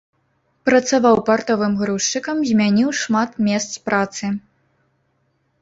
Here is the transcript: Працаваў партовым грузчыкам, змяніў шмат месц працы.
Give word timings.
Працаваў 0.67 1.19
партовым 1.27 1.73
грузчыкам, 1.81 2.41
змяніў 2.53 2.89
шмат 3.03 3.39
месц 3.49 3.69
працы. 3.91 4.25